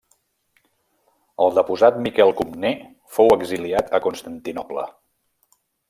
[1.45, 2.73] El deposat Miquel Comnè
[3.19, 4.93] fou exiliat a Constantinoble.